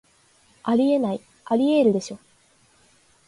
[0.63, 2.17] あり得ない、アリエールでしょ